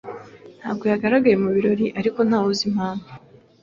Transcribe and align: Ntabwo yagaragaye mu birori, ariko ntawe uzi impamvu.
Ntabwo 0.59 0.83
yagaragaye 0.91 1.35
mu 1.43 1.49
birori, 1.55 1.85
ariko 1.99 2.19
ntawe 2.27 2.47
uzi 2.53 2.63
impamvu. 2.69 3.09